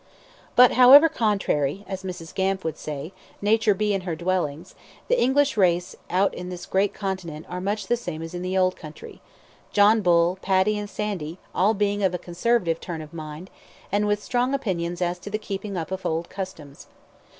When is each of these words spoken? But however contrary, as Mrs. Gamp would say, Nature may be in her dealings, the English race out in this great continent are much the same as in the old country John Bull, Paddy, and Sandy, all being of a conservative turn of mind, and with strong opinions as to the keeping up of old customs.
But 0.55 0.71
however 0.71 1.07
contrary, 1.07 1.85
as 1.87 2.01
Mrs. 2.01 2.33
Gamp 2.33 2.63
would 2.63 2.75
say, 2.79 3.13
Nature 3.39 3.75
may 3.75 3.77
be 3.77 3.93
in 3.93 4.01
her 4.01 4.15
dealings, 4.15 4.73
the 5.07 5.21
English 5.21 5.55
race 5.57 5.95
out 6.09 6.33
in 6.33 6.49
this 6.49 6.65
great 6.65 6.91
continent 6.91 7.45
are 7.47 7.61
much 7.61 7.85
the 7.85 7.95
same 7.95 8.23
as 8.23 8.33
in 8.33 8.41
the 8.41 8.57
old 8.57 8.75
country 8.75 9.21
John 9.71 10.01
Bull, 10.01 10.39
Paddy, 10.41 10.75
and 10.75 10.89
Sandy, 10.89 11.37
all 11.53 11.75
being 11.75 12.01
of 12.01 12.15
a 12.15 12.17
conservative 12.17 12.79
turn 12.81 13.03
of 13.03 13.13
mind, 13.13 13.51
and 13.91 14.07
with 14.07 14.23
strong 14.23 14.55
opinions 14.55 15.03
as 15.03 15.19
to 15.19 15.29
the 15.29 15.37
keeping 15.37 15.77
up 15.77 15.91
of 15.91 16.03
old 16.03 16.31
customs. 16.31 16.87